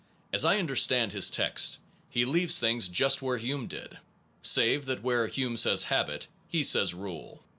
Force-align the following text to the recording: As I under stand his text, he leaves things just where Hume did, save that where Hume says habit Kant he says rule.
As 0.33 0.43
I 0.43 0.57
under 0.57 0.75
stand 0.75 1.11
his 1.13 1.29
text, 1.29 1.77
he 2.09 2.25
leaves 2.25 2.57
things 2.57 2.87
just 2.87 3.21
where 3.21 3.37
Hume 3.37 3.67
did, 3.67 3.99
save 4.41 4.87
that 4.87 5.03
where 5.03 5.27
Hume 5.27 5.57
says 5.57 5.83
habit 5.83 6.21
Kant 6.21 6.27
he 6.47 6.63
says 6.63 6.95
rule. 6.95 7.43